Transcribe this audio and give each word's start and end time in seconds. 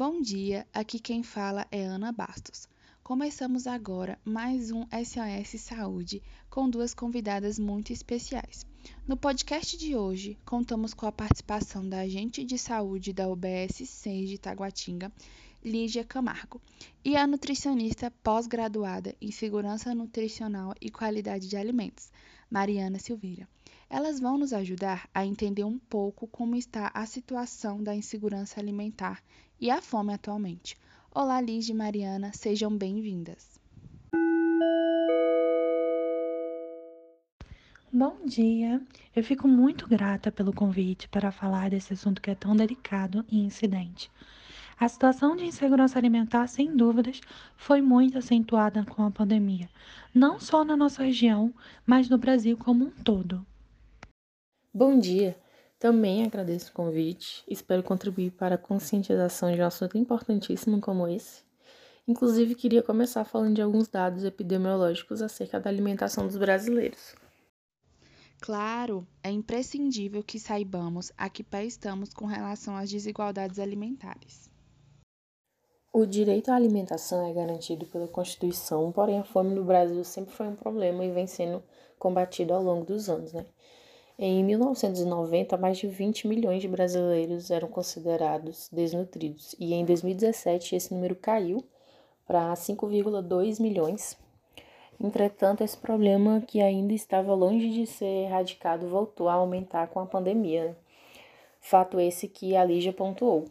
Bom 0.00 0.22
dia, 0.22 0.66
aqui 0.72 0.98
quem 0.98 1.22
fala 1.22 1.66
é 1.70 1.84
Ana 1.84 2.10
Bastos. 2.10 2.66
Começamos 3.02 3.66
agora 3.66 4.18
mais 4.24 4.70
um 4.70 4.86
SOS 4.86 5.60
Saúde 5.60 6.22
com 6.48 6.70
duas 6.70 6.94
convidadas 6.94 7.58
muito 7.58 7.92
especiais. 7.92 8.64
No 9.06 9.14
podcast 9.14 9.76
de 9.76 9.94
hoje, 9.94 10.38
contamos 10.46 10.94
com 10.94 11.04
a 11.04 11.12
participação 11.12 11.86
da 11.86 11.98
agente 11.98 12.42
de 12.44 12.56
saúde 12.56 13.12
da 13.12 13.28
UBS 13.28 13.86
6 13.86 14.30
de 14.30 14.38
Taguatinga, 14.38 15.12
Lígia 15.62 16.02
Camargo, 16.02 16.62
e 17.04 17.14
a 17.14 17.26
nutricionista 17.26 18.10
pós-graduada 18.22 19.14
em 19.20 19.30
Segurança 19.30 19.94
Nutricional 19.94 20.72
e 20.80 20.90
Qualidade 20.90 21.46
de 21.46 21.58
Alimentos, 21.58 22.10
Mariana 22.50 22.98
Silveira. 22.98 23.46
Elas 23.92 24.20
vão 24.20 24.38
nos 24.38 24.52
ajudar 24.52 25.10
a 25.12 25.26
entender 25.26 25.64
um 25.64 25.76
pouco 25.76 26.28
como 26.28 26.54
está 26.54 26.92
a 26.94 27.04
situação 27.06 27.82
da 27.82 27.92
insegurança 27.92 28.60
alimentar 28.60 29.20
e 29.60 29.68
a 29.68 29.82
fome 29.82 30.14
atualmente. 30.14 30.78
Olá, 31.12 31.40
Liz 31.40 31.68
e 31.68 31.74
Mariana, 31.74 32.32
sejam 32.32 32.70
bem-vindas. 32.78 33.58
Bom 37.92 38.24
dia! 38.24 38.80
Eu 39.14 39.24
fico 39.24 39.48
muito 39.48 39.88
grata 39.88 40.30
pelo 40.30 40.52
convite 40.52 41.08
para 41.08 41.32
falar 41.32 41.68
desse 41.68 41.92
assunto 41.92 42.22
que 42.22 42.30
é 42.30 42.36
tão 42.36 42.54
delicado 42.54 43.24
e 43.28 43.40
incidente. 43.40 44.08
A 44.78 44.88
situação 44.88 45.34
de 45.34 45.44
insegurança 45.44 45.98
alimentar, 45.98 46.46
sem 46.46 46.76
dúvidas, 46.76 47.20
foi 47.56 47.82
muito 47.82 48.16
acentuada 48.16 48.84
com 48.84 49.02
a 49.02 49.10
pandemia, 49.10 49.68
não 50.14 50.38
só 50.38 50.64
na 50.64 50.76
nossa 50.76 51.02
região, 51.02 51.52
mas 51.84 52.08
no 52.08 52.16
Brasil 52.16 52.56
como 52.56 52.84
um 52.84 52.90
todo. 52.90 53.44
Bom 54.72 55.00
dia! 55.00 55.36
Também 55.80 56.24
agradeço 56.24 56.70
o 56.70 56.74
convite, 56.74 57.42
espero 57.48 57.82
contribuir 57.82 58.30
para 58.30 58.54
a 58.54 58.58
conscientização 58.58 59.52
de 59.52 59.60
um 59.60 59.66
assunto 59.66 59.98
importantíssimo 59.98 60.80
como 60.80 61.08
esse. 61.08 61.42
Inclusive, 62.06 62.54
queria 62.54 62.80
começar 62.80 63.24
falando 63.24 63.56
de 63.56 63.62
alguns 63.62 63.88
dados 63.88 64.22
epidemiológicos 64.22 65.22
acerca 65.22 65.58
da 65.58 65.68
alimentação 65.68 66.24
dos 66.24 66.36
brasileiros. 66.36 67.16
Claro, 68.40 69.04
é 69.24 69.30
imprescindível 69.32 70.22
que 70.22 70.38
saibamos 70.38 71.10
a 71.18 71.28
que 71.28 71.42
pé 71.42 71.64
estamos 71.64 72.14
com 72.14 72.26
relação 72.26 72.76
às 72.76 72.88
desigualdades 72.88 73.58
alimentares. 73.58 74.48
O 75.92 76.06
direito 76.06 76.52
à 76.52 76.54
alimentação 76.54 77.28
é 77.28 77.32
garantido 77.34 77.86
pela 77.86 78.06
Constituição, 78.06 78.92
porém 78.92 79.18
a 79.18 79.24
fome 79.24 79.52
no 79.52 79.64
Brasil 79.64 80.04
sempre 80.04 80.32
foi 80.32 80.46
um 80.46 80.54
problema 80.54 81.04
e 81.04 81.10
vem 81.10 81.26
sendo 81.26 81.60
combatido 81.98 82.54
ao 82.54 82.62
longo 82.62 82.86
dos 82.86 83.08
anos, 83.08 83.32
né? 83.32 83.44
Em 84.22 84.44
1990, 84.44 85.56
mais 85.56 85.78
de 85.78 85.86
20 85.86 86.28
milhões 86.28 86.60
de 86.60 86.68
brasileiros 86.68 87.50
eram 87.50 87.68
considerados 87.68 88.68
desnutridos, 88.70 89.56
e 89.58 89.72
em 89.72 89.82
2017 89.82 90.76
esse 90.76 90.92
número 90.92 91.16
caiu 91.16 91.64
para 92.26 92.52
5,2 92.52 93.58
milhões. 93.58 94.18
Entretanto, 95.02 95.64
esse 95.64 95.74
problema, 95.74 96.42
que 96.46 96.60
ainda 96.60 96.92
estava 96.92 97.32
longe 97.32 97.70
de 97.70 97.86
ser 97.86 98.26
erradicado, 98.26 98.86
voltou 98.88 99.26
a 99.26 99.32
aumentar 99.32 99.86
com 99.86 100.00
a 100.00 100.04
pandemia. 100.04 100.76
Fato 101.58 101.98
esse 101.98 102.28
que 102.28 102.54
a 102.54 102.62
Lígia 102.62 102.92
pontuou. 102.92 103.46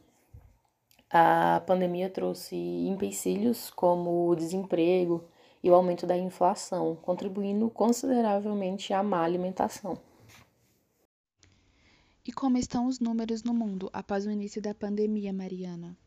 A 1.10 1.64
pandemia 1.66 2.12
trouxe 2.12 2.56
empecilhos 2.56 3.72
como 3.72 4.28
o 4.30 4.36
desemprego 4.36 5.24
e 5.64 5.72
o 5.72 5.74
aumento 5.74 6.06
da 6.06 6.16
inflação, 6.16 6.96
contribuindo 7.02 7.72
consideravelmente 7.72 8.94
à 8.94 9.02
má 9.02 9.24
alimentação. 9.24 9.98
E 12.26 12.32
como 12.32 12.58
estão 12.58 12.86
os 12.86 13.00
números 13.00 13.44
no 13.44 13.54
mundo 13.54 13.90
após 13.94 14.26
o 14.26 14.32
início 14.32 14.62
da 14.62 14.74
pandemia, 14.74 15.32
Mariana? 15.32 15.98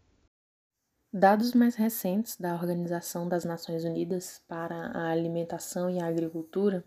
Dados 1.13 1.53
mais 1.53 1.75
recentes 1.75 2.37
da 2.37 2.55
Organização 2.55 3.29
das 3.29 3.45
Nações 3.45 3.85
Unidas 3.85 4.43
para 4.47 4.75
a 4.75 5.11
Alimentação 5.11 5.91
e 5.91 6.01
a 6.01 6.07
Agricultura, 6.07 6.85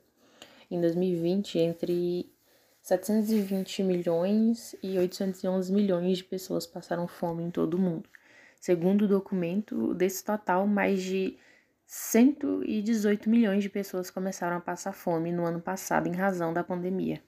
em 0.70 0.82
2020, 0.82 1.60
entre 1.60 2.32
720 2.82 3.84
milhões 3.84 4.76
e 4.82 4.98
811 4.98 5.72
milhões 5.72 6.18
de 6.20 6.24
pessoas 6.24 6.66
passaram 6.66 7.08
fome 7.08 7.44
em 7.44 7.52
todo 7.52 7.76
o 7.76 7.80
mundo. 7.80 8.10
Segundo 8.60 9.04
o 9.04 9.08
documento, 9.08 9.94
desse 9.94 10.24
total, 10.24 10.66
mais 10.66 11.02
de 11.02 11.38
118 11.86 13.30
milhões 13.30 13.62
de 13.62 13.70
pessoas 13.70 14.10
começaram 14.10 14.58
a 14.58 14.62
passar 14.62 14.94
fome 14.94 15.32
no 15.32 15.46
ano 15.46 15.62
passado 15.62 16.08
em 16.08 16.16
razão 16.16 16.52
da 16.52 16.64
pandemia. 16.64 17.22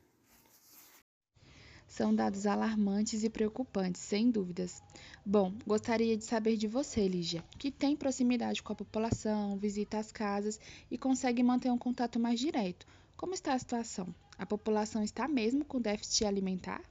São 1.87 2.13
dados 2.13 2.45
alarmantes 2.45 3.23
e 3.23 3.29
preocupantes, 3.29 4.01
sem 4.01 4.29
dúvidas. 4.29 4.83
Bom, 5.25 5.53
gostaria 5.65 6.17
de 6.17 6.25
saber 6.25 6.57
de 6.57 6.67
você, 6.67 7.07
Lígia, 7.07 7.43
que 7.57 7.71
tem 7.71 7.95
proximidade 7.95 8.61
com 8.61 8.73
a 8.73 8.75
população, 8.75 9.57
visita 9.57 9.97
as 9.97 10.11
casas 10.11 10.59
e 10.91 10.97
consegue 10.97 11.41
manter 11.41 11.71
um 11.71 11.77
contato 11.77 12.19
mais 12.19 12.39
direto. 12.39 12.85
Como 13.15 13.33
está 13.33 13.53
a 13.53 13.59
situação? 13.59 14.13
A 14.37 14.45
população 14.45 15.01
está 15.01 15.27
mesmo 15.27 15.65
com 15.65 15.81
déficit 15.81 16.25
alimentar? 16.25 16.81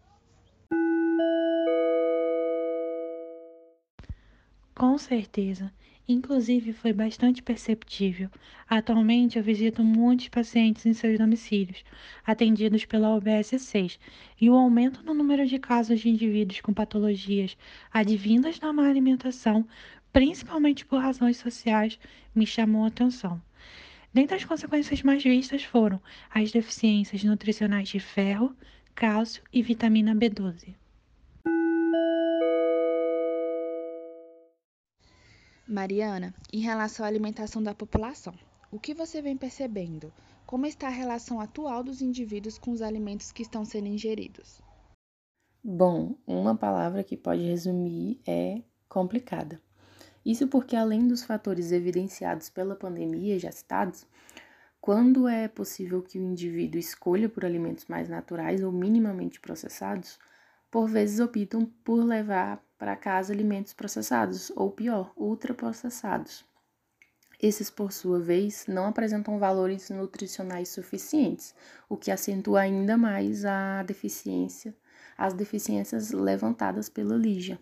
Com 4.77 4.99
certeza. 4.99 5.73
Inclusive, 6.07 6.73
foi 6.75 6.93
bastante 6.93 7.43
perceptível. 7.43 8.29
Atualmente, 8.69 9.39
eu 9.39 9.43
visito 9.43 9.83
muitos 9.83 10.29
pacientes 10.29 10.85
em 10.85 10.93
seus 10.93 11.19
domicílios, 11.19 11.83
atendidos 12.25 12.85
pela 12.85 13.09
OBS 13.17 13.59
6, 13.59 13.99
e 14.39 14.51
o 14.51 14.55
aumento 14.55 15.03
no 15.03 15.15
número 15.15 15.47
de 15.47 15.59
casos 15.59 16.01
de 16.01 16.11
indivíduos 16.11 16.61
com 16.61 16.75
patologias 16.75 17.57
advindas 17.91 18.59
da 18.59 18.71
má 18.71 18.87
alimentação, 18.87 19.67
principalmente 20.13 20.85
por 20.85 21.01
razões 21.01 21.39
sociais, 21.39 21.99
me 22.35 22.47
chamou 22.47 22.85
a 22.85 22.89
atenção. 22.89 23.41
Dentre 24.13 24.37
as 24.37 24.45
consequências 24.45 25.03
mais 25.03 25.25
vistas 25.25 25.65
foram 25.65 26.01
as 26.31 26.53
deficiências 26.53 27.25
nutricionais 27.25 27.89
de 27.89 27.99
ferro, 27.99 28.55
cálcio 28.95 29.43
e 29.51 29.63
vitamina 29.63 30.15
B12. 30.15 30.75
Mariana, 35.69 36.33
em 36.53 36.61
relação 36.61 37.05
à 37.05 37.09
alimentação 37.09 37.61
da 37.61 37.75
população, 37.75 38.33
o 38.71 38.79
que 38.79 38.95
você 38.95 39.21
vem 39.21 39.37
percebendo? 39.37 40.13
Como 40.47 40.65
está 40.65 40.87
a 40.87 40.91
relação 40.91 41.41
atual 41.41 41.83
dos 41.83 42.01
indivíduos 42.01 42.57
com 42.57 42.71
os 42.71 42.81
alimentos 42.81 43.33
que 43.33 43.43
estão 43.43 43.65
sendo 43.65 43.89
ingeridos? 43.89 44.63
Bom, 45.65 46.15
uma 46.25 46.57
palavra 46.57 47.03
que 47.03 47.17
pode 47.17 47.43
resumir 47.43 48.21
é 48.25 48.63
complicada. 48.89 49.61
Isso 50.25 50.47
porque, 50.47 50.77
além 50.77 51.09
dos 51.09 51.25
fatores 51.25 51.73
evidenciados 51.73 52.49
pela 52.49 52.77
pandemia 52.77 53.37
já 53.37 53.51
citados, 53.51 54.07
quando 54.81 55.27
é 55.27 55.49
possível 55.49 56.01
que 56.01 56.17
o 56.17 56.23
indivíduo 56.23 56.79
escolha 56.79 57.29
por 57.29 57.45
alimentos 57.45 57.87
mais 57.87 58.09
naturais 58.09 58.63
ou 58.63 58.71
minimamente 58.71 59.41
processados, 59.41 60.17
por 60.71 60.89
vezes 60.89 61.19
optam 61.19 61.67
por 61.83 62.05
levar 62.05 62.65
para 62.79 62.97
casa 62.97 63.33
alimentos 63.33 63.73
processados, 63.73 64.53
ou 64.55 64.71
pior, 64.71 65.13
ultraprocessados. 65.17 66.45
Esses, 67.41 67.71
por 67.71 67.93
sua 67.93 68.19
vez, 68.19 68.67
não 68.67 68.87
apresentam 68.87 69.39
valores 69.39 69.91
nutricionais 69.91 70.71
suficientes, 70.71 71.55
o 71.89 71.97
que 71.97 72.11
acentua 72.11 72.61
ainda 72.61 72.97
mais 72.97 73.45
a 73.45 73.83
deficiência, 73.83 74.75
as 75.19 75.35
deficiências 75.35 76.13
levantadas 76.13 76.89
pela 76.89 77.17
Lígia. 77.17 77.59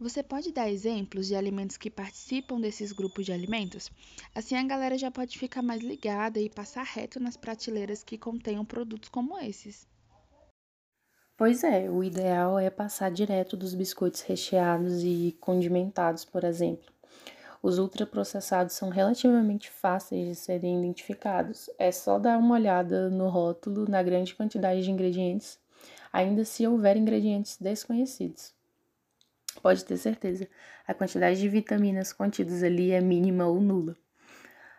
Você 0.00 0.22
pode 0.22 0.52
dar 0.52 0.70
exemplos 0.70 1.26
de 1.26 1.34
alimentos 1.34 1.76
que 1.76 1.90
participam 1.90 2.60
desses 2.60 2.92
grupos 2.92 3.26
de 3.26 3.32
alimentos? 3.32 3.90
Assim 4.32 4.54
a 4.54 4.62
galera 4.62 4.96
já 4.96 5.10
pode 5.10 5.36
ficar 5.36 5.60
mais 5.60 5.82
ligada 5.82 6.40
e 6.40 6.48
passar 6.48 6.84
reto 6.84 7.18
nas 7.18 7.36
prateleiras 7.36 8.04
que 8.04 8.16
contenham 8.16 8.64
produtos 8.64 9.08
como 9.08 9.36
esses. 9.38 9.88
Pois 11.38 11.62
é, 11.62 11.88
o 11.88 12.02
ideal 12.02 12.58
é 12.58 12.68
passar 12.68 13.12
direto 13.12 13.56
dos 13.56 13.72
biscoitos 13.72 14.22
recheados 14.22 15.04
e 15.04 15.38
condimentados, 15.40 16.24
por 16.24 16.42
exemplo. 16.42 16.92
Os 17.62 17.78
ultraprocessados 17.78 18.74
são 18.74 18.88
relativamente 18.88 19.70
fáceis 19.70 20.26
de 20.26 20.34
serem 20.34 20.80
identificados. 20.80 21.70
É 21.78 21.92
só 21.92 22.18
dar 22.18 22.36
uma 22.38 22.56
olhada 22.56 23.08
no 23.08 23.28
rótulo 23.28 23.88
na 23.88 24.02
grande 24.02 24.34
quantidade 24.34 24.82
de 24.82 24.90
ingredientes, 24.90 25.60
ainda 26.12 26.44
se 26.44 26.66
houver 26.66 26.96
ingredientes 26.96 27.56
desconhecidos. 27.56 28.52
Pode 29.62 29.84
ter 29.84 29.96
certeza, 29.96 30.48
a 30.88 30.92
quantidade 30.92 31.38
de 31.38 31.48
vitaminas 31.48 32.12
contidas 32.12 32.64
ali 32.64 32.90
é 32.90 33.00
mínima 33.00 33.46
ou 33.46 33.60
nula. 33.60 33.96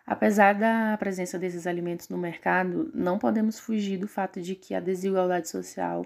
Apesar 0.06 0.56
da 0.56 0.98
presença 0.98 1.40
desses 1.40 1.66
alimentos 1.66 2.10
no 2.10 2.18
mercado, 2.18 2.92
não 2.94 3.18
podemos 3.18 3.58
fugir 3.58 3.98
do 3.98 4.10
fato 4.10 4.42
de 4.42 4.56
que 4.56 4.76
a 4.76 4.82
desigualdade 4.82 5.48
social 5.48 6.06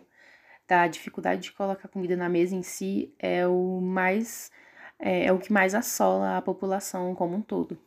da 0.67 0.87
dificuldade 0.87 1.41
de 1.41 1.51
colocar 1.51 1.87
comida 1.87 2.15
na 2.15 2.29
mesa 2.29 2.55
em 2.55 2.63
si 2.63 3.13
é 3.19 3.47
o 3.47 3.81
mais 3.81 4.51
é, 4.99 5.25
é 5.25 5.33
o 5.33 5.39
que 5.39 5.51
mais 5.51 5.75
assola 5.75 6.37
a 6.37 6.41
população 6.41 7.13
como 7.15 7.35
um 7.35 7.41
todo. 7.41 7.77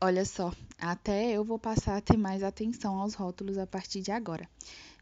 Olha 0.00 0.24
só, 0.24 0.52
até 0.80 1.30
eu 1.30 1.44
vou 1.44 1.58
passar 1.58 1.96
a 1.96 2.00
ter 2.00 2.16
mais 2.16 2.42
atenção 2.42 2.96
aos 3.00 3.14
rótulos 3.14 3.56
a 3.56 3.66
partir 3.66 4.00
de 4.00 4.10
agora. 4.10 4.48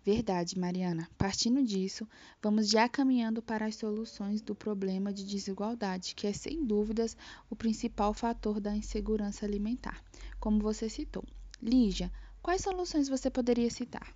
Verdade, 0.04 0.58
Mariana. 0.58 1.08
Partindo 1.16 1.62
disso, 1.62 2.06
vamos 2.42 2.68
já 2.68 2.88
caminhando 2.88 3.42
para 3.42 3.66
as 3.66 3.76
soluções 3.76 4.40
do 4.40 4.54
problema 4.54 5.12
de 5.12 5.24
desigualdade, 5.24 6.14
que 6.14 6.26
é 6.26 6.32
sem 6.32 6.64
dúvidas 6.64 7.16
o 7.50 7.56
principal 7.56 8.14
fator 8.14 8.60
da 8.60 8.74
insegurança 8.74 9.44
alimentar, 9.44 10.02
como 10.38 10.60
você 10.60 10.88
citou. 10.88 11.24
Lígia, 11.62 12.10
quais 12.42 12.62
soluções 12.62 13.08
você 13.08 13.30
poderia 13.30 13.70
citar? 13.70 14.14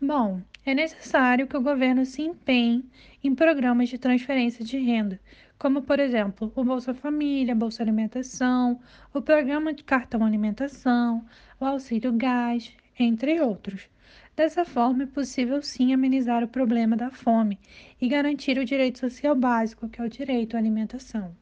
Bom, 0.00 0.42
é 0.66 0.74
necessário 0.74 1.46
que 1.46 1.56
o 1.56 1.62
governo 1.62 2.04
se 2.04 2.20
empenhe 2.20 2.84
em 3.22 3.34
programas 3.34 3.88
de 3.88 3.96
transferência 3.96 4.64
de 4.64 4.76
renda, 4.78 5.20
como, 5.58 5.82
por 5.82 6.00
exemplo, 6.00 6.52
o 6.54 6.64
Bolsa 6.64 6.92
Família, 6.92 7.54
Bolsa 7.54 7.82
Alimentação, 7.82 8.80
o 9.12 9.22
Programa 9.22 9.72
de 9.72 9.84
Cartão 9.84 10.24
Alimentação, 10.24 11.24
o 11.60 11.64
Auxílio 11.64 12.12
Gás, 12.12 12.72
entre 12.98 13.40
outros. 13.40 13.88
Dessa 14.36 14.64
forma, 14.64 15.04
é 15.04 15.06
possível 15.06 15.62
sim 15.62 15.94
amenizar 15.94 16.42
o 16.42 16.48
problema 16.48 16.96
da 16.96 17.10
fome 17.10 17.58
e 18.00 18.08
garantir 18.08 18.58
o 18.58 18.64
direito 18.64 18.98
social 18.98 19.34
básico, 19.36 19.88
que 19.88 20.00
é 20.00 20.04
o 20.04 20.10
direito 20.10 20.56
à 20.56 20.58
alimentação. 20.58 21.34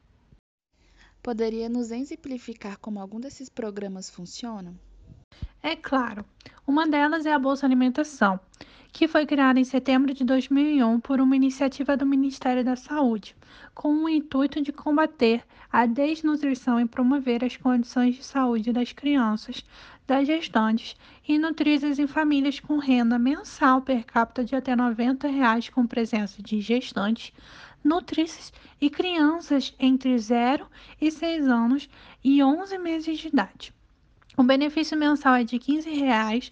Poderia 1.23 1.69
nos 1.69 1.91
exemplificar 1.91 2.79
como 2.79 3.01
algum 3.01 3.19
desses 3.19 3.49
programas 3.49 4.11
funcionam? 4.11 4.79
É 5.63 5.77
claro. 5.77 6.25
Uma 6.67 6.87
delas 6.87 7.27
é 7.27 7.33
a 7.33 7.39
Bolsa 7.39 7.67
Alimentação, 7.67 8.39
que 8.93 9.09
foi 9.09 9.25
criada 9.25 9.59
em 9.59 9.65
setembro 9.65 10.13
de 10.13 10.25
2001 10.25 11.01
por 11.01 11.21
uma 11.21 11.35
iniciativa 11.35 11.97
do 11.97 12.05
Ministério 12.05 12.65
da 12.65 12.77
Saúde, 12.77 13.35
com 13.75 14.05
o 14.05 14.09
intuito 14.09 14.61
de 14.61 14.73
combater 14.73 15.43
a 15.73 15.87
desnutrição 15.87 16.79
e 16.79 16.87
promover 16.87 17.45
as 17.45 17.57
condições 17.57 18.17
de 18.17 18.25
saúde 18.25 18.73
das 18.73 18.93
crianças, 18.93 19.65
das 20.07 20.27
gestantes 20.27 20.95
e 21.27 21.39
nutridas 21.39 21.99
em 21.99 22.07
famílias 22.07 22.61
com 22.61 22.77
renda 22.77 23.19
mensal 23.19 23.81
per 23.81 24.05
capita 24.05 24.45
de 24.45 24.55
até 24.55 24.77
90 24.77 25.29
reais, 25.29 25.69
com 25.69 25.87
presença 25.87 26.43
de 26.43 26.61
gestantes, 26.61 27.33
nutrícias 27.83 28.53
e 28.81 28.91
crianças 28.91 29.75
entre 29.79 30.19
0 30.19 30.67
e 31.01 31.11
6 31.11 31.49
anos 31.49 31.89
e 32.23 32.43
11 32.43 32.79
meses 32.79 33.19
de 33.19 33.29
idade. 33.29 33.73
O 34.37 34.43
benefício 34.43 34.97
mensal 34.97 35.35
é 35.35 35.45
de 35.45 35.59
15 35.59 35.91
reais 35.91 36.51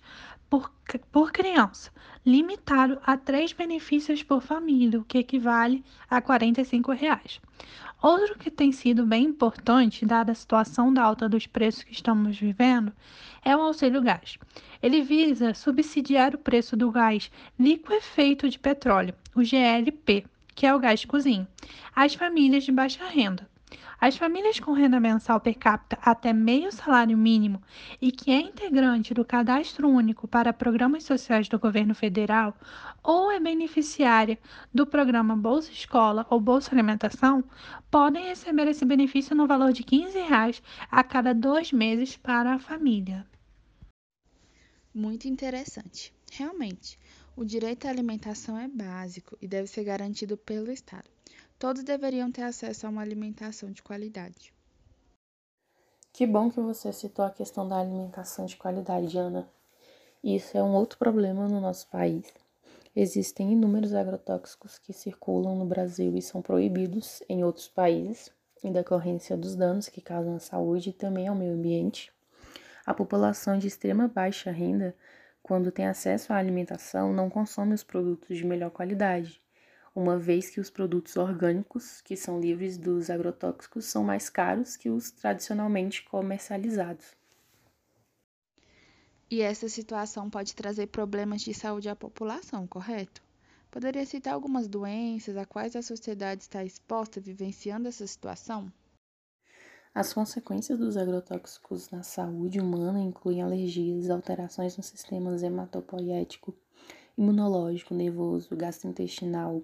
por, 0.51 0.71
por 1.11 1.33
criança, 1.33 1.91
limitado 2.27 2.99
a 3.07 3.17
três 3.17 3.55
benefícios 3.55 4.23
por 4.23 4.43
família, 4.43 5.01
o 5.01 5.05
que 5.05 5.19
equivale 5.19 5.83
a 6.09 6.21
45 6.21 6.93
reais. 6.93 7.41
Outro 8.03 8.39
que 8.39 8.51
tem 8.51 8.71
sido 8.71 9.07
bem 9.07 9.25
importante, 9.25 10.05
dada 10.05 10.33
a 10.33 10.35
situação 10.35 10.93
da 10.93 11.03
alta 11.03 11.29
dos 11.29 11.47
preços 11.47 11.85
que 11.85 11.93
estamos 11.93 12.39
vivendo, 12.39 12.93
é 13.43 13.57
o 13.57 13.61
auxílio 13.61 14.03
gás. 14.03 14.39
Ele 14.83 15.03
visa 15.03 15.55
subsidiar 15.55 16.35
o 16.35 16.39
preço 16.39 16.77
do 16.77 16.91
gás 16.91 17.31
liquefeito 17.59 18.49
de 18.49 18.59
petróleo, 18.59 19.15
o 19.35 19.43
GLP, 19.43 20.27
que 20.55 20.67
é 20.67 20.75
o 20.75 20.79
gás 20.79 21.01
de 21.01 21.07
cozinha, 21.07 21.49
às 21.95 22.15
famílias 22.15 22.65
de 22.65 22.73
baixa 22.73 23.07
renda. 23.07 23.50
As 24.01 24.17
famílias 24.17 24.59
com 24.59 24.73
renda 24.73 24.99
mensal 24.99 25.39
per 25.41 25.59
capita 25.59 25.99
até 26.03 26.33
meio 26.33 26.73
salário 26.73 27.17
mínimo 27.17 27.63
e 28.01 28.11
que 28.11 28.31
é 28.31 28.41
integrante 28.41 29.13
do 29.13 29.25
Cadastro 29.25 29.89
Único 29.89 30.27
para 30.27 30.53
Programas 30.53 31.05
Sociais 31.05 31.49
do 31.49 31.59
Governo 31.59 31.95
Federal 31.95 32.57
ou 33.03 33.31
é 33.31 33.39
beneficiária 33.39 34.39
do 34.73 34.87
programa 34.87 35.37
Bolsa 35.37 35.71
Escola 35.71 36.27
ou 36.31 36.41
Bolsa 36.41 36.75
Alimentação 36.75 37.45
podem 37.91 38.27
receber 38.27 38.69
esse 38.69 38.85
benefício 38.85 39.37
no 39.37 39.47
valor 39.47 39.73
de 39.73 39.83
15 39.83 40.19
reais 40.19 40.63
a 40.91 41.05
cada 41.05 41.35
dois 41.35 41.73
meses 41.73 42.17
para 42.17 42.55
a 42.55 42.59
família. 42.59 43.27
Muito 44.95 45.29
interessante. 45.29 46.13
Realmente, 46.33 46.99
o 47.37 47.45
direito 47.45 47.87
à 47.87 47.91
alimentação 47.91 48.59
é 48.59 48.67
básico 48.67 49.37
e 49.41 49.47
deve 49.47 49.67
ser 49.67 49.85
garantido 49.85 50.37
pelo 50.37 50.71
Estado. 50.71 51.09
Todos 51.61 51.85
deveriam 51.85 52.33
ter 52.33 52.41
acesso 52.41 52.87
a 52.87 52.89
uma 52.89 53.03
alimentação 53.03 53.71
de 53.71 53.83
qualidade. 53.83 54.51
Que 56.11 56.27
bom 56.27 56.51
que 56.51 56.59
você 56.59 56.91
citou 56.91 57.23
a 57.23 57.31
questão 57.31 57.69
da 57.69 57.79
alimentação 57.79 58.47
de 58.47 58.57
qualidade, 58.57 59.19
Ana. 59.19 59.47
Isso 60.25 60.57
é 60.57 60.63
um 60.63 60.73
outro 60.73 60.99
problema 60.99 61.47
no 61.47 61.61
nosso 61.61 61.87
país. 61.91 62.33
Existem 62.97 63.53
inúmeros 63.53 63.93
agrotóxicos 63.93 64.79
que 64.79 64.95
circulam 64.95 65.55
no 65.55 65.67
Brasil 65.67 66.17
e 66.17 66.23
são 66.23 66.41
proibidos 66.41 67.23
em 67.29 67.45
outros 67.45 67.69
países, 67.69 68.33
em 68.65 68.73
decorrência 68.73 69.37
dos 69.37 69.55
danos 69.55 69.87
que 69.87 70.01
causam 70.01 70.37
à 70.37 70.41
saúde 70.41 70.89
e 70.89 70.95
também 70.95 71.29
ao 71.29 71.37
meio 71.37 71.53
ambiente. 71.53 72.11
A 72.87 72.95
população 72.95 73.59
de 73.59 73.67
extrema 73.67 74.09
baixa 74.09 74.51
renda, 74.51 74.97
quando 75.43 75.71
tem 75.71 75.87
acesso 75.87 76.33
à 76.33 76.37
alimentação, 76.37 77.13
não 77.13 77.29
consome 77.29 77.75
os 77.75 77.85
produtos 77.85 78.39
de 78.39 78.47
melhor 78.47 78.71
qualidade 78.71 79.43
uma 79.95 80.19
vez 80.19 80.51
que 80.51 80.61
os 80.61 80.71
produtos 80.71 81.17
orgânicos, 81.17 82.01
que 82.01 82.17
são 82.17 82.41
livres 82.41 82.79
dos 82.79 83.11
agrotóxicos, 83.11 83.87
são 83.87 84.05
mais 84.05 84.31
caros 84.31 84.77
que 84.77 84.89
os 84.89 85.11
tradicionalmente 85.11 86.05
comercializados. 86.05 87.17
E 89.31 89.43
essa 89.43 89.69
situação 89.69 90.29
pode 90.29 90.55
trazer 90.55 90.89
problemas 90.89 91.43
de 91.43 91.55
saúde 91.55 91.89
à 91.89 91.95
população, 91.95 92.67
correto? 92.67 93.23
Poderia 93.71 94.05
citar 94.05 94.35
algumas 94.35 94.67
doenças 94.67 95.37
a 95.37 95.47
quais 95.47 95.77
a 95.77 95.83
sociedade 95.83 96.43
está 96.43 96.65
exposta 96.65 97.21
vivenciando 97.21 97.87
essa 97.87 98.05
situação? 98.05 98.73
As 99.95 100.13
consequências 100.13 100.79
dos 100.79 100.97
agrotóxicos 100.97 101.91
na 101.91 102.03
saúde 102.03 102.61
humana 102.61 103.01
incluem 103.01 103.43
alergias, 103.43 104.11
alterações 104.11 104.77
no 104.77 104.83
sistema 104.83 105.37
hematopoético, 105.37 106.55
imunológico, 107.17 107.95
nervoso, 107.95 108.57
gastrointestinal, 108.57 109.63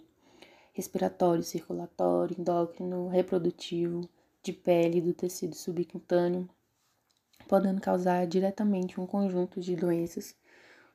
respiratório, 0.76 1.42
circulatório, 1.42 2.36
endócrino, 2.38 3.08
reprodutivo, 3.08 4.06
de 4.42 4.52
pele 4.52 5.00
do 5.00 5.14
tecido 5.14 5.56
subcutâneo, 5.56 6.46
podendo 7.48 7.80
causar 7.80 8.26
diretamente 8.26 9.00
um 9.00 9.06
conjunto 9.06 9.58
de 9.58 9.74
doenças 9.74 10.36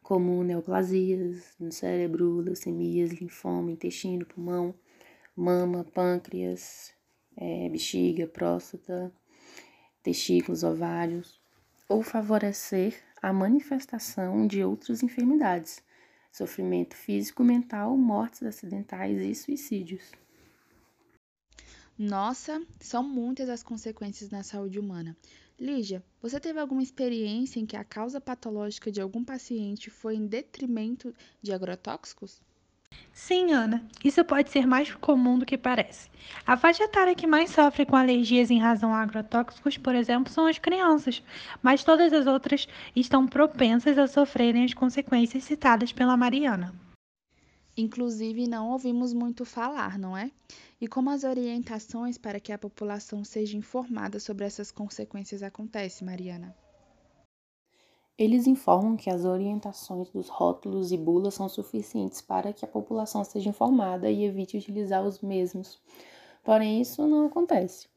como 0.03 0.43
neoplasias 0.43 1.55
no 1.59 1.71
cérebro, 1.71 2.41
leucemias, 2.41 3.09
linfoma, 3.09 3.71
intestino, 3.71 4.23
pulmão, 4.23 4.75
mama, 5.35 5.83
pâncreas, 5.83 6.93
é, 7.35 7.67
bexiga, 7.67 8.27
próstata, 8.27 9.11
testículos, 10.03 10.63
ovários, 10.63 11.41
ou 11.89 12.03
favorecer 12.03 13.01
a 13.19 13.33
manifestação 13.33 14.45
de 14.45 14.63
outras 14.63 15.01
enfermidades, 15.01 15.81
sofrimento 16.31 16.95
físico, 16.95 17.43
mental, 17.43 17.97
mortes 17.97 18.43
acidentais 18.43 19.19
e 19.19 19.35
suicídios. 19.35 20.11
Nossa, 21.97 22.65
são 22.79 23.03
muitas 23.03 23.49
as 23.49 23.61
consequências 23.61 24.29
na 24.29 24.41
saúde 24.41 24.79
humana. 24.79 25.15
Lígia, 25.59 26.03
você 26.19 26.39
teve 26.39 26.59
alguma 26.59 26.81
experiência 26.81 27.59
em 27.59 27.65
que 27.65 27.77
a 27.77 27.83
causa 27.83 28.19
patológica 28.19 28.91
de 28.91 28.99
algum 28.99 29.23
paciente 29.23 29.91
foi 29.91 30.15
em 30.15 30.25
detrimento 30.25 31.13
de 31.41 31.53
agrotóxicos? 31.53 32.41
Sim, 33.13 33.53
Ana, 33.53 33.83
isso 34.03 34.25
pode 34.25 34.49
ser 34.49 34.65
mais 34.65 34.93
comum 34.95 35.37
do 35.37 35.45
que 35.45 35.57
parece. 35.57 36.09
A 36.45 36.57
faixa 36.57 36.85
etária 36.85 37.13
que 37.13 37.27
mais 37.27 37.51
sofre 37.51 37.85
com 37.85 37.95
alergias 37.95 38.49
em 38.49 38.59
razão 38.59 38.93
a 38.93 38.99
agrotóxicos, 38.99 39.77
por 39.77 39.93
exemplo, 39.93 40.33
são 40.33 40.47
as 40.47 40.57
crianças, 40.57 41.21
mas 41.61 41.83
todas 41.83 42.11
as 42.13 42.25
outras 42.25 42.67
estão 42.95 43.27
propensas 43.27 43.97
a 43.99 44.07
sofrerem 44.07 44.65
as 44.65 44.73
consequências 44.73 45.43
citadas 45.43 45.91
pela 45.93 46.17
Mariana. 46.17 46.73
Inclusive, 47.77 48.47
não 48.47 48.71
ouvimos 48.71 49.13
muito 49.13 49.45
falar, 49.45 49.99
não 49.99 50.17
é? 50.17 50.31
E 50.81 50.87
como 50.87 51.11
as 51.11 51.23
orientações 51.23 52.17
para 52.17 52.39
que 52.39 52.51
a 52.51 52.57
população 52.57 53.23
seja 53.23 53.55
informada 53.55 54.19
sobre 54.19 54.45
essas 54.45 54.71
consequências 54.71 55.43
acontecem, 55.43 56.07
Mariana? 56.07 56.55
Eles 58.17 58.45
informam 58.45 58.95
que 58.95 59.09
as 59.09 59.25
orientações 59.25 60.09
dos 60.09 60.29
rótulos 60.29 60.91
e 60.91 60.97
bulas 60.97 61.33
são 61.33 61.49
suficientes 61.49 62.21
para 62.21 62.53
que 62.53 62.63
a 62.63 62.67
população 62.67 63.23
seja 63.23 63.49
informada 63.49 64.11
e 64.11 64.25
evite 64.25 64.57
utilizar 64.57 65.03
os 65.03 65.21
mesmos. 65.21 65.81
Porém, 66.43 66.81
isso 66.81 67.07
não 67.07 67.25
acontece. 67.25 67.87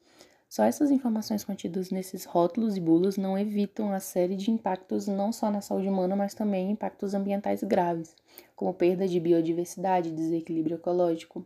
Só 0.47 0.63
essas 0.63 0.89
informações 0.89 1.43
contidas 1.43 1.91
nesses 1.91 2.23
rótulos 2.23 2.77
e 2.77 2.79
bulas 2.79 3.17
não 3.17 3.37
evitam 3.37 3.91
a 3.91 3.99
série 3.99 4.35
de 4.35 4.49
impactos 4.49 5.05
não 5.05 5.31
só 5.31 5.51
na 5.51 5.59
saúde 5.59 5.89
humana, 5.89 6.15
mas 6.15 6.33
também 6.33 6.71
impactos 6.71 7.13
ambientais 7.13 7.61
graves, 7.61 8.15
como 8.55 8.73
perda 8.73 9.07
de 9.07 9.19
biodiversidade, 9.19 10.11
desequilíbrio 10.11 10.75
ecológico, 10.75 11.45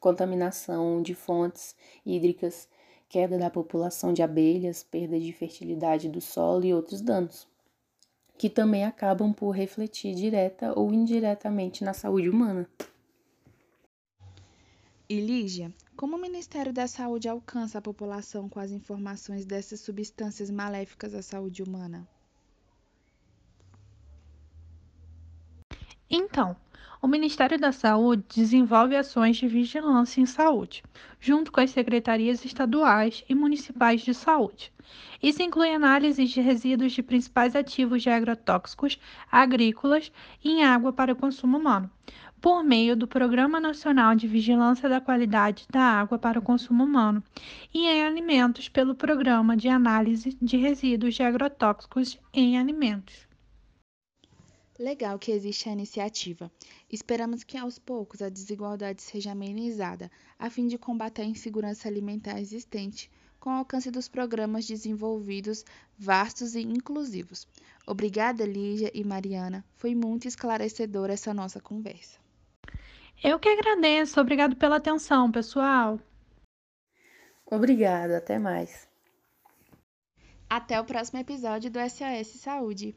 contaminação 0.00 1.00
de 1.00 1.14
fontes 1.14 1.76
hídricas, 2.04 2.68
queda 3.08 3.38
da 3.38 3.50
população 3.50 4.12
de 4.12 4.22
abelhas, 4.22 4.82
perda 4.82 5.18
de 5.18 5.32
fertilidade 5.32 6.08
do 6.08 6.20
solo 6.20 6.64
e 6.64 6.74
outros 6.74 7.00
danos 7.00 7.53
que 8.36 8.50
também 8.50 8.84
acabam 8.84 9.32
por 9.32 9.50
refletir 9.50 10.14
direta 10.14 10.72
ou 10.78 10.92
indiretamente 10.92 11.84
na 11.84 11.92
saúde 11.92 12.28
humana. 12.28 12.68
E 15.08 15.20
Lígia, 15.20 15.72
como 15.96 16.16
o 16.16 16.20
Ministério 16.20 16.72
da 16.72 16.86
Saúde 16.88 17.28
alcança 17.28 17.78
a 17.78 17.82
população 17.82 18.48
com 18.48 18.58
as 18.58 18.70
informações 18.70 19.44
dessas 19.44 19.80
substâncias 19.80 20.50
maléficas 20.50 21.14
à 21.14 21.22
saúde 21.22 21.62
humana? 21.62 22.08
Então, 26.08 26.56
o 27.04 27.06
Ministério 27.06 27.58
da 27.58 27.70
Saúde 27.70 28.24
desenvolve 28.34 28.96
ações 28.96 29.36
de 29.36 29.46
vigilância 29.46 30.22
em 30.22 30.24
saúde, 30.24 30.82
junto 31.20 31.52
com 31.52 31.60
as 31.60 31.70
secretarias 31.70 32.42
estaduais 32.46 33.22
e 33.28 33.34
municipais 33.34 34.00
de 34.00 34.14
saúde. 34.14 34.72
Isso 35.22 35.42
inclui 35.42 35.70
análise 35.70 36.24
de 36.24 36.40
resíduos 36.40 36.92
de 36.92 37.02
principais 37.02 37.54
ativos 37.54 38.02
de 38.02 38.08
agrotóxicos 38.08 38.98
agrícolas 39.30 40.10
em 40.42 40.64
água 40.64 40.94
para 40.94 41.14
consumo 41.14 41.58
humano, 41.58 41.90
por 42.40 42.64
meio 42.64 42.96
do 42.96 43.06
Programa 43.06 43.60
Nacional 43.60 44.14
de 44.14 44.26
Vigilância 44.26 44.88
da 44.88 44.98
Qualidade 44.98 45.66
da 45.68 45.82
Água 45.82 46.18
para 46.18 46.38
o 46.38 46.42
Consumo 46.42 46.84
Humano 46.84 47.22
e 47.74 47.84
em 47.84 48.02
alimentos 48.02 48.70
pelo 48.70 48.94
Programa 48.94 49.58
de 49.58 49.68
Análise 49.68 50.38
de 50.40 50.56
Resíduos 50.56 51.14
de 51.14 51.22
Agrotóxicos 51.22 52.18
em 52.32 52.58
Alimentos. 52.58 53.33
Legal 54.78 55.18
que 55.20 55.30
existe 55.30 55.68
a 55.68 55.72
iniciativa. 55.72 56.50
Esperamos 56.90 57.44
que 57.44 57.56
aos 57.56 57.78
poucos 57.78 58.20
a 58.20 58.28
desigualdade 58.28 59.02
seja 59.02 59.30
amenizada, 59.30 60.10
a 60.36 60.50
fim 60.50 60.66
de 60.66 60.76
combater 60.76 61.22
a 61.22 61.26
insegurança 61.26 61.86
alimentar 61.86 62.40
existente, 62.40 63.08
com 63.38 63.50
o 63.50 63.52
alcance 63.52 63.88
dos 63.88 64.08
programas 64.08 64.66
desenvolvidos 64.66 65.64
vastos 65.96 66.56
e 66.56 66.62
inclusivos. 66.62 67.46
Obrigada, 67.86 68.44
Lígia 68.44 68.90
e 68.92 69.04
Mariana. 69.04 69.64
Foi 69.76 69.94
muito 69.94 70.26
esclarecedora 70.26 71.12
essa 71.12 71.32
nossa 71.32 71.60
conversa. 71.60 72.18
Eu 73.22 73.38
que 73.38 73.48
agradeço. 73.48 74.20
Obrigado 74.20 74.56
pela 74.56 74.76
atenção, 74.76 75.30
pessoal. 75.30 76.00
Obrigada, 77.46 78.16
até 78.16 78.40
mais. 78.40 78.88
Até 80.50 80.80
o 80.80 80.84
próximo 80.84 81.20
episódio 81.20 81.70
do 81.70 81.78
SOS 81.78 82.40
Saúde. 82.40 82.96